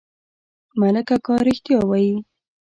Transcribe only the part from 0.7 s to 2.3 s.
ملک اکا رښتيا وايي.